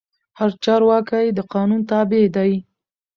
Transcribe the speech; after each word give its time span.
هر 0.39 0.49
چارواکی 0.63 1.25
د 1.37 1.39
قانون 1.53 1.81
تابع 1.89 2.23
دی 2.35 2.51